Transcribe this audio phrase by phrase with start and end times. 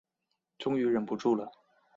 [0.57, 1.51] 终于忍不住了